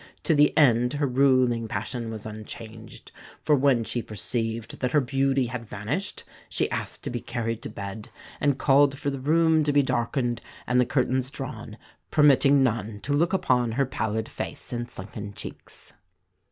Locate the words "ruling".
1.05-1.67